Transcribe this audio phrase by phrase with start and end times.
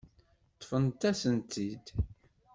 [0.53, 1.85] Ṭṭfent-as-tent-id.